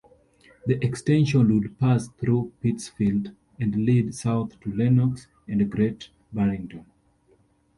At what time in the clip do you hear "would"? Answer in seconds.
1.53-1.77